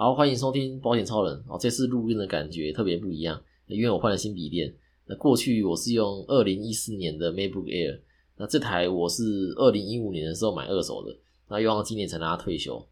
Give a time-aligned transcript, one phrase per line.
[0.00, 1.58] 好，欢迎收听保险超人哦。
[1.60, 4.74] 这次录音的感觉特别不一样，因为我换了新笔电。
[5.06, 8.00] 那过去我是用二零一四年的 MacBook Air，
[8.38, 11.14] 那这台我是二零一五年的时候买二手的，
[11.50, 12.82] 那用到今年才拿它退休。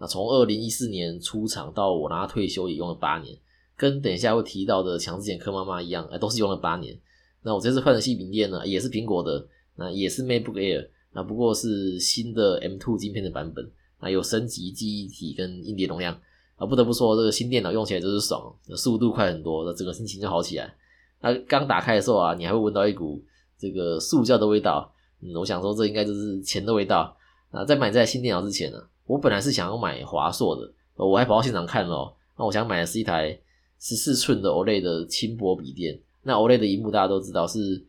[0.00, 3.38] 那从二零一四年出厂到我拿它退休也用了八年，
[3.76, 6.98] 跟等一下会提到的强制险柯妈妈一样，哎，都是用了八年。
[7.44, 9.46] 那我这次换的新笔电呢，也是苹果的，
[9.76, 13.70] 那也是 MacBook Air，那不过是新的 M2 晶片的版本，
[14.00, 16.20] 那有升级记忆体跟硬碟容量。
[16.56, 20.74] 啊，不得不说，这个新电脑用起来就是爽，速度快很多，那整个心情就好起来。
[21.20, 23.22] 那刚打开的时候啊，你还会闻到一股
[23.58, 27.16] 这个塑胶的味道，嗯，我想说这应该就是钱的味道。
[27.50, 32.14] 啊，在买这台新电脑之前呢，我本来是想要买华硕的，我还跑到现场看了。
[32.36, 33.38] 那我想买的是一台
[33.78, 35.98] 十四寸的 OLED 的轻薄笔电。
[36.22, 37.82] 那 OLED 的荧幕大家都知道是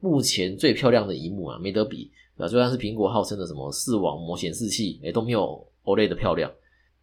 [0.00, 2.10] 目前最漂亮的荧幕啊，没得比。
[2.36, 6.50] 啊，就算是苹果号称的什么视网膜显示器，哎，都没有 OLED 的漂亮。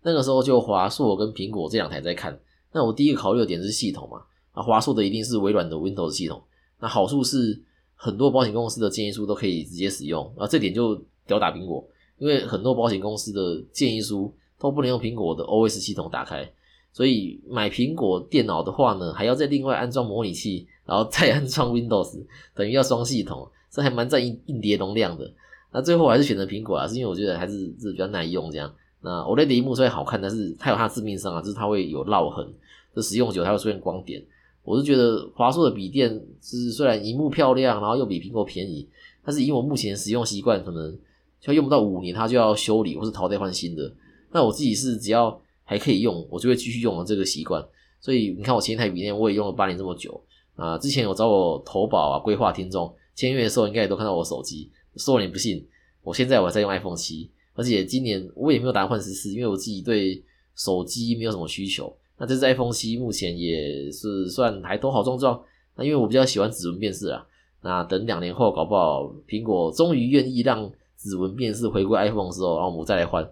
[0.04, 2.38] 那个时候就华硕跟苹果这两台在看，
[2.72, 6.44] 那我第一个考虑的点是系统嘛，啊华硕的一定是微软的 Windows 系统，
[6.80, 7.60] 那好处是
[7.96, 16.52] 很多保险公司的建议书都可以直接使用，啊这点就吊打苹果，因为很多保险公司的建议书都不能用苹果的 OS 系统打开，
[16.92, 22.22] 所以买苹果电脑的话呢，还要再另外安装模拟器，然后再安装 Windows，
[22.54, 25.32] 等于要双系统，这还蛮占硬硬碟容量的，
[25.72, 28.74] 那最后还是选择苹果啊，是因为我觉得还是是比较耐用这样。
[29.06, 32.48] 那 OLED 的荧幕虽然好看，但是它有它的致命伤啊，就是它会有烙痕，
[32.96, 34.24] 就使用久它会出现光点。
[34.64, 36.10] 我是觉得华硕的笔电
[36.42, 38.88] 是虽然荧幕漂亮，然后又比苹果便宜，
[39.26, 40.98] 但是以我目前使用习惯，可能
[41.42, 43.94] 就用不到五年它就要修理或是淘汰换新的。
[44.32, 47.62] 那我自己是只要还可以用，我就会继续用这个习惯。
[48.00, 50.20] 所以你看我前一台笔电我也用了八年这么久
[50.56, 50.78] 啊。
[50.78, 54.70] 之前有找我投保啊规划听众签约的时候，应该也都看到我手机。
[54.96, 55.66] 说你不信，
[56.04, 57.30] 我现在我在用 iPhone 七。
[57.56, 60.24] 而且今年我也没有打算换十四，因为我自己对
[60.56, 61.96] 手机没有什么需求。
[62.18, 65.42] 那这只 iPhone 七目前也是算还都好撞撞。
[65.76, 67.26] 那因为我比较喜欢指纹辨识啊，
[67.62, 73.24] 那等两年后搞不好苹果终于愿意让指纹辨识回归 iPhone 的时候，然后我们再来换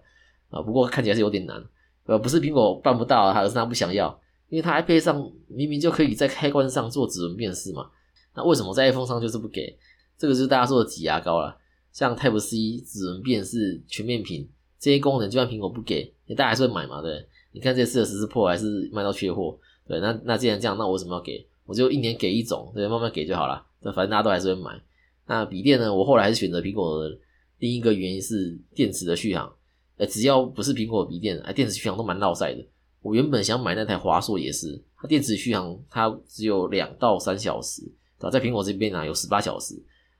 [0.49, 0.61] 啊。
[0.61, 1.63] 不过看起来是有点难，
[2.05, 7.89] 呃，不是苹果办不到，而是他不想要，因为它 iPad 上明明就可以在开关上做指纹辨识嘛。
[8.35, 9.77] 那为什么在 iPhone 上就是不给？
[10.17, 11.55] 这个就是大家说的挤牙膏了。
[11.91, 14.47] 像 Type C 指纹辨识全面屏
[14.79, 17.01] 这些功能，就算苹果不给，大家还是会买嘛？
[17.01, 19.57] 对，你看这次的十四 Pro 还是卖到缺货，
[19.87, 21.45] 对，那那既然这样，那我为什么要给？
[21.65, 23.63] 我就一年给一种，对，慢慢给就好了。
[23.81, 24.81] 那反正大家都还是会买。
[25.27, 25.93] 那笔电呢？
[25.93, 27.17] 我后来还是选择苹果的。
[27.59, 29.53] 另一个原因是电池的续航，
[29.97, 32.65] 呃，只要不是苹果笔电，哎，电池续航都蛮绕塞的。
[33.01, 37.83] 我原本想买那台华硕也是，它电池续航它只有两到三小时，
[38.17, 38.29] 对吧？
[38.31, 39.75] 在苹果这边呢有十八小时。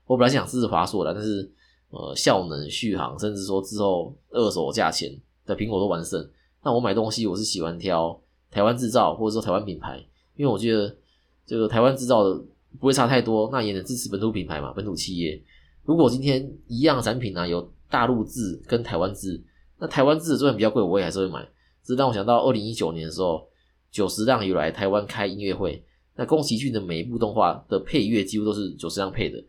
[0.06, 1.50] 我本来想试试华硕的，但是。
[1.92, 5.14] 呃，效能、续航，甚至说之后二手价钱
[5.44, 6.26] 的苹果都完胜。
[6.64, 8.18] 那我买东西，我是喜欢挑
[8.50, 9.98] 台湾制造，或者说台湾品牌，
[10.34, 10.96] 因为我觉得
[11.44, 12.42] 这个台湾制造的
[12.80, 15.38] 不会差太多，那也能支持本土品牌嘛，本土企业。
[15.84, 19.42] 如果今天一样产品呢，有大陆制跟台湾制，
[19.78, 21.46] 那台湾制的虽然比较贵，我也还是会买。
[21.84, 23.46] 这让我想到二零一九年的时候，
[23.90, 25.84] 九十让有来台湾开音乐会，
[26.16, 29.44] 那宫崎骏的每一部动画的配乐几乎都是九十让配的。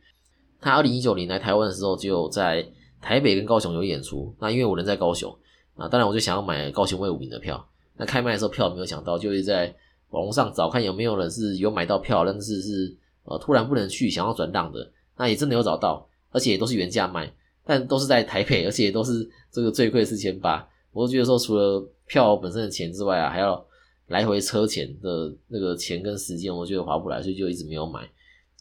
[0.63, 2.66] 他二零一九年来台湾的时候，就在
[3.01, 4.34] 台北跟高雄有演出。
[4.40, 5.35] 那因为我人在高雄
[5.75, 7.63] 啊，当然我就想要买高雄魏武名的票。
[7.97, 9.75] 那开卖的时候票没有抢到，就是在
[10.12, 14.90] 网络上找看有没有人是有买到票，但是是呃突然不能去，想要转让的。
[15.18, 17.31] 那也真的有找到，而且都是原价卖，
[17.66, 20.68] 但都是在台北，而且都是这个最贵四千八。
[20.91, 23.63] 我觉得说除了票本身的钱之外啊，还要
[24.07, 28.09] 来回车钱的那个钱跟时间，我觉得划不来，所以就一直没有买。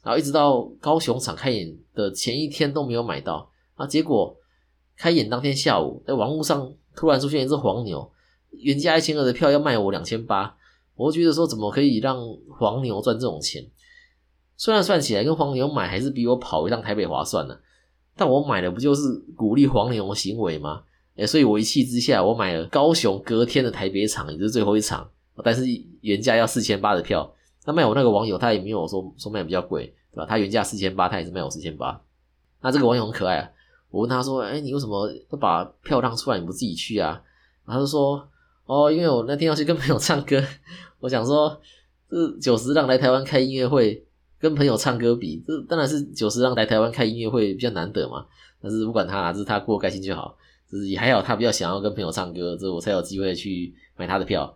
[0.02, 3.86] 然后一直到高雄场开演的前一天都没有买到啊！
[3.86, 4.36] 结果
[4.96, 8.10] 开演当天下午，在网络上突然出现一只黄牛，
[8.50, 10.56] 原价一千二的票要卖我两千八，
[10.96, 12.18] 我觉得说怎么可以让
[12.50, 13.64] 黄牛赚这种钱？
[14.56, 17.56] 虽然算起来跟黄牛买还是比我跑一趟台北划算呢，
[18.16, 19.02] 但我买的不就是
[19.36, 20.82] 鼓励黄牛的行为吗？
[21.16, 25.08] 哎，所以我一气之下，我买了高雄隔天的台北场，也是最后一场，
[25.44, 25.64] 但是
[26.00, 27.32] 原价要四千八的票。
[27.64, 30.26] 那卖我那个网友，他也没有说说卖比较贵，对吧？
[30.26, 32.00] 他原价四千八，他也是卖我四千八。
[32.60, 33.50] 那这个网友很可爱啊，
[33.90, 37.22] 我问他说：“哎，你为什么不把票让出来，你不自己去啊？”
[37.66, 38.28] 他就说
[38.66, 40.42] ：“哦，因为我那天要去跟朋友唱歌。
[40.98, 41.60] 我想说，
[42.08, 44.04] 这九十让来台湾开音乐会，
[44.40, 48.26] 跟朋友唱歌比，这当然是九十让来台湾开音乐会比较难得嘛。
[48.60, 50.36] 但是不管他，这是他过开心就好，
[50.70, 54.52] 就是也还好，他比较想要跟朋友唱歌，这我才有机会去买他的票。”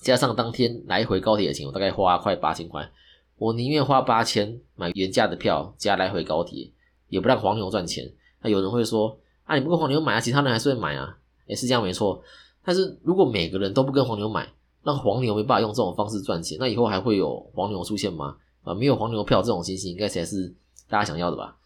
[0.00, 2.90] 加上当天来回高铁的钱，我大概花快八千块。
[3.38, 6.70] 我宁愿花八千买原价的票，加来回高铁，
[7.08, 8.10] 也不让黄牛赚钱。
[8.40, 12.22] 那有人会说：“啊，你不跟黄牛买啊，其他人还是会买啊。”也是这样没错。
[12.64, 14.48] 但是如果每个人都不跟黄牛买，
[14.82, 18.36] 让黄牛没办法用这种方式赚钱，那以后还会有黄牛出现吗？
[18.62, 20.54] 啊，没有黄牛票这种情形，应该才是
[20.88, 21.56] 大家想要的吧？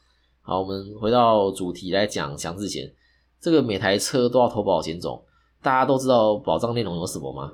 [0.42, 2.92] 好，我们回到主题来讲强制险。
[3.40, 5.22] 这个每台车都要投保险种，
[5.62, 7.52] 大家都知道保障内容有什么吗？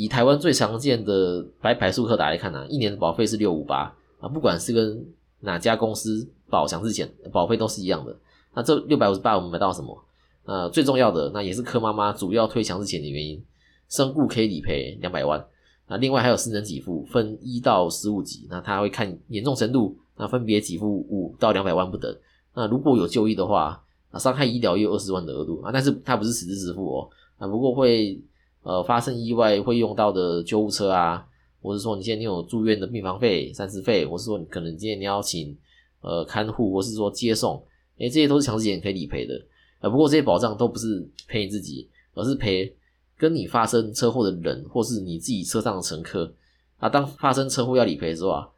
[0.00, 5.04] 以台湾最常见的白牌速克达来看呢，一年的保费是六五八啊，不管是跟
[5.40, 8.16] 哪家公司保强制险，保费都是一样的。
[8.54, 10.04] 那这六百五十八我们买到什么？
[10.46, 13.44] 呃，最重要的那也是柯妈妈主要推强制险的原因，
[13.90, 15.44] 身故可以理赔两百万。
[15.86, 22.10] 那另外还有私人给付，分一到十五级，那他会看严重程度，那分别给付五到两百万不等。
[22.54, 28.18] 那如果有就医的话，啊，伤害医疗也有二十万的额度啊，但是它不是实质支付哦，啊，不过会
[28.62, 31.26] 呃发生意外会用到的救护车啊，
[31.62, 35.56] 或者说你现在你有住院的病房费、膳食费，或是说你可能今天你要请
[36.00, 37.56] 呃看护，或是说接送，
[37.98, 39.34] 哎，这些都是强制险可以理赔的，
[39.80, 42.74] 啊，不过这些保障都不是赔你自己，而是赔
[43.16, 46.32] 跟你发生车祸的人，或是你自己车上的乘客
[46.78, 46.88] 啊。
[46.88, 48.48] 当发生车祸要理赔的时候啊，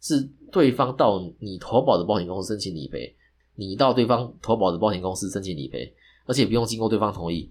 [0.00, 3.14] 是对方到你投保的保险公司申请理赔。
[3.58, 5.90] 你到对方投保的保险公司申请理赔，
[6.26, 7.50] 而且不用经过对方同意。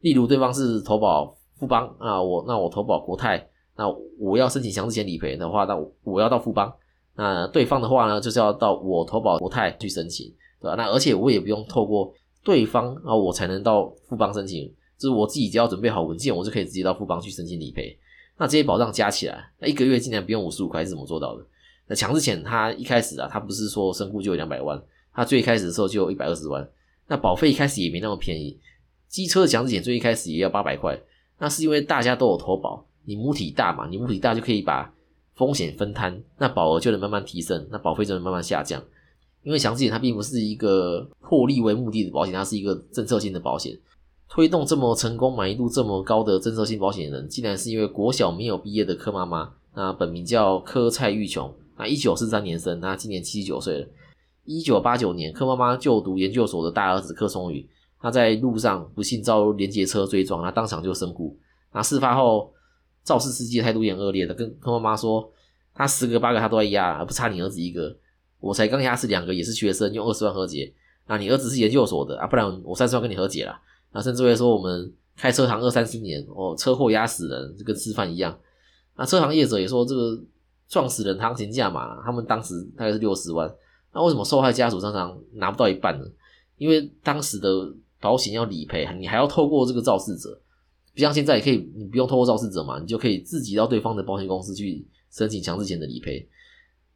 [0.00, 3.88] 例如，对方是投保富邦啊，我那我投保国泰，那
[4.18, 6.72] 我要申请强制险理赔的话，那我要到富邦。
[7.14, 10.26] 那对方的话呢，就是要到我投保国泰去申请，
[10.60, 10.74] 对吧？
[10.76, 12.12] 那而且我也不用透过
[12.42, 14.66] 对方啊，我才能到富邦申请，
[14.98, 17.96] 就是我自己只要准备好文件，我就可以直接到富邦去申请理赔。
[18.38, 21.44] 那这些保障加起来，那一个月竟然不用五十五块，是怎么做到的？
[21.86, 24.82] 那强制险它一开始啊，它不是说身故就有两百万。
[25.14, 26.66] 它最开始的时候就有一百二十万，
[27.06, 28.58] 那保费一开始也没那么便宜。
[29.08, 30.98] 机车的强制险最一开始也要八百块，
[31.42, 34.94] 那是因为大家都有投保，你母体大嘛，你母体大就可以把
[35.34, 38.80] 风险分摊，那保额就能慢慢提升，那保费就能慢慢下降。
[39.42, 43.76] 因为强制险它并不是一个获利为目的的保险，它是一个政策性的保险。
[44.28, 53.86] 推动这么成功、满意度这么高的政策性保险人，竟然是因为国小没有毕业的柯妈妈，那本名叫柯蔡玉琼，那一九四三年生，那今年七十九岁了。
[54.44, 57.68] 一九八九年，柯妈妈就读研究所的大儿子柯松宇，
[58.02, 61.38] 他在路上不幸遭连接车追撞，他当场就身故。
[61.72, 62.52] 那事发后，
[63.04, 65.32] 肇事司机态度也恶劣的，跟跟妈妈说
[65.72, 67.96] ：“他十个八个他都在压，不差你儿子一个。
[68.40, 70.74] 我才刚压死两个，也是学生，用二十万和解。
[71.06, 73.56] 那你儿子是研究所的啊，不然我三十万跟你和解了。
[73.92, 78.36] 那甚至会说我们开车行二三十年，哦，车祸压死人，就跟吃饭一样。
[78.96, 80.20] 那车行业者也说，这个
[80.68, 83.48] 撞死人行情价嘛，他们当时大概是六十万。”
[83.94, 86.04] 那为什么受害家属常常拿不到一半呢？
[86.56, 87.48] 因为当时的
[88.02, 90.38] 保险要理赔，你还要透过这个肇事者，
[90.92, 96.28] 不像现在也可以，你不用透过肇事者嘛，你就可以自己到对方的保险公司去申请强制险的理赔。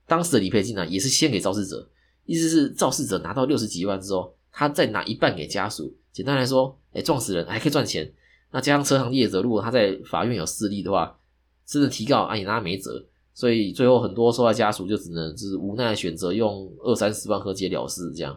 [0.06, 1.88] 当时的理赔金呢，也是先给肇事者，
[2.24, 5.96] 意思是肇事者拿到六十几万之后，他再拿一半给家属。
[6.12, 8.12] 简单来说，哎，撞死人还可以赚钱。
[8.50, 11.18] 那加上车行业者，如果他在法院有势力的话，
[11.66, 13.04] 甚至提告啊，你拿没辙。
[13.34, 18.36] 所以最后很多受害家属就只能就是无奈选择用二三十万和解了事这样。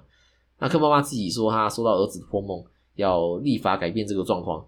[0.60, 2.64] 那柯妈妈自己说，她收到儿子托梦，
[2.96, 4.66] 要立法改变这个状况。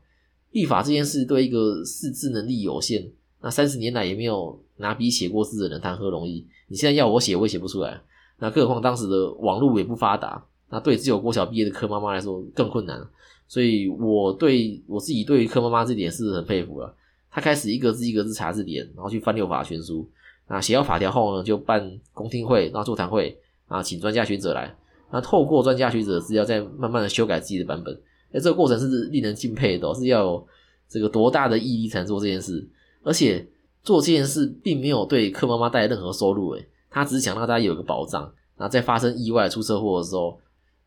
[0.51, 3.09] 立法这件事对一个识字能力有限，
[3.41, 6.45] 那三十年来也没有拿笔写过字的人谈何容易？
[6.67, 8.01] 你现在要我写，我也写不出来。
[8.39, 12.99] 那更何况当时的网络也不发达，那对只有国小毕业的柯妈妈来说更困难。
[13.47, 16.95] 所以我对我自己对于柯妈妈这点是很佩服了。
[17.29, 20.09] 她开始一个字一个字查字典，然后去翻六法全书。
[20.47, 24.75] 那写好法条后呢，就办公听会，然后座谈会啊，请专家学者来，
[25.11, 27.93] 那透过专家学者的资料，再慢慢的修改自己的版本。
[28.31, 30.47] 哎，这个过程是令人敬佩的，是要有
[30.87, 32.65] 这个多大的毅力才能做这件事。
[33.03, 33.45] 而且
[33.83, 38.21] 做这件事并没有对柯妈妈带来任何收入，诶，他只是想让大家有个保障，
[38.55, 40.39] 然后在发生意外出车祸的时候，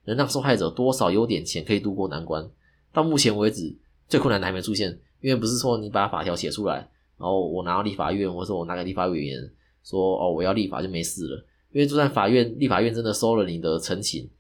[0.04, 2.48] 能让受害者多少有点钱可以度过难关。
[2.92, 3.76] 到目前为止，
[4.08, 6.76] 最困难的还没出现，因为不是说你把法条写出来。
[7.16, 9.38] 然后我拿到立法院，或者说我拿给立法委员
[9.82, 11.44] 说，哦，我要立法就没事了。
[11.74, 14.30] 因为就算法院、立法院真的收了你的陈情，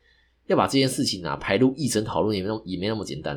[0.46, 3.36] 要把这件事情啊排入议程讨论，也没也没那么简单。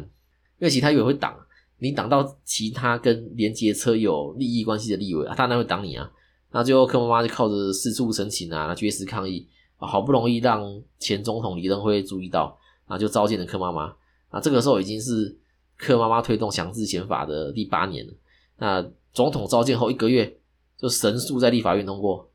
[0.60, 1.36] 因为其他委员会挡，
[1.80, 6.12] 你挡到其他跟连接车有利益关系的立委啊，他哪会挡你啊？
[6.52, 13.94] 那最后柯妈妈就靠着四处申请啊，绝食抗议，好不容易让前总统李登辉注意到，啊，就召见了柯妈妈。
[14.30, 15.36] 啊，这个时候已经是
[15.76, 18.14] 柯妈妈推动强制险法的第八年了。
[18.58, 20.38] 那总统召见后一个月
[20.78, 22.30] 就神速在立法院通过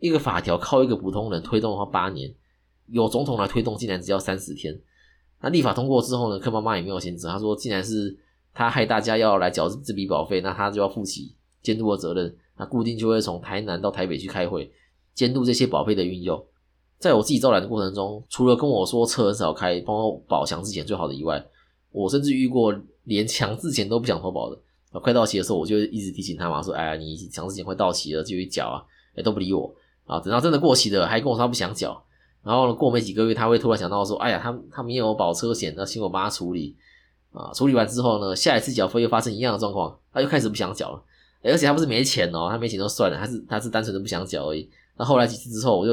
[0.00, 2.34] 一个法条，靠一个普通人推动的话八年，
[2.88, 4.76] 有总统来推动竟然只要三十天。
[5.40, 8.18] 那立法通过之后呢，柯妈妈也没有限制，他说既然是
[8.52, 12.36] 他害大家要来缴这笔保费，那他就要负起监督的责任。
[12.56, 14.70] 那固定就会从台南到台北去开会，
[15.14, 16.44] 监督这些保费的运用。
[16.98, 21.42] 在我自己招揽的过程中，除了跟我说车很少开，帮我保强制险最好的以外，
[21.92, 22.74] 我甚至遇过。
[23.04, 24.60] 连强制险都不想投保的，
[24.92, 28.84] 啊，快到期的时候我就一直提醒他嘛，说，哎呀，你强制险快到期了，就去缴啊，
[29.16, 29.74] 哎，都不理我，
[30.10, 32.02] 啊，等到真的过期了，还跟我说他不想缴，
[32.42, 36.74] 然后呢过没几个月，他会突然想到说，哎呀，他他没有保车险，那请我帮他处理，
[37.32, 41.00] 啊，处理完之后呢，下一次缴费又发生一样的状况，他又开始不想缴了，
[41.44, 44.68] 而且他不是没钱哦，他没钱就算了，他是他是单纯的不想缴而已。
[44.96, 45.92] 那后来几次之后，我就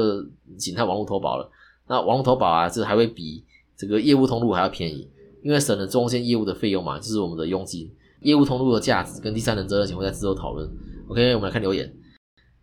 [0.58, 1.48] 请他网络投保了。
[1.86, 3.44] 那网络投保啊，这还会比
[3.76, 5.08] 这个业务通路还要便宜，
[5.42, 7.88] 因为省了中间业务的费用嘛，就是我们的佣金。
[8.20, 10.68] 业务通路的价值跟第三人责任险会在之后讨论。
[11.08, 11.90] OK，我们来看留言。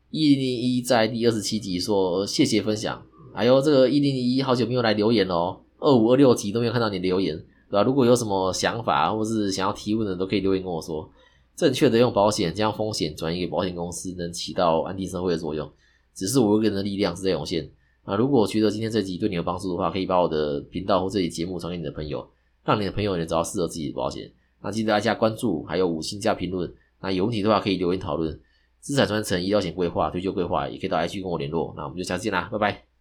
[0.09, 3.05] 一零一在第二十七集说谢谢分享。
[3.33, 7.35] 哎呦，这个一零一好久没有来留言哦，二五二六集都没有看到你留言，
[7.69, 7.83] 对吧？
[7.83, 11.09] 如果有什么想法或是想要提问的，都可以留言跟我说。
[11.55, 15.69] 正确的用保险将风险转移给保险公司，能起到安定社会的作用。
[16.13, 17.69] 只是我一个人的力量是在有限
[18.03, 18.15] 啊！
[18.15, 22.25] 如果觉得今天这集对你有帮助的话，可以把我的频道或这集节目传给你的朋友，
[22.63, 24.31] 让你的朋友也找到适合自己的保险。
[24.61, 26.73] 那记得大家关注，还有五星加评论。
[27.01, 28.37] 那有问题的话可以留言讨论。
[28.85, 31.73] 资产传承、医疗险规划、退休规划，也可以到 IG 跟我联络。
[31.75, 32.94] 那我们就下次见啦，拜拜。